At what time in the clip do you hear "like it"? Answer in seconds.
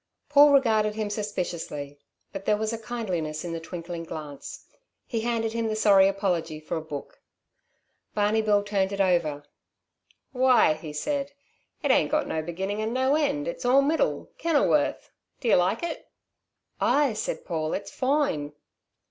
15.57-16.09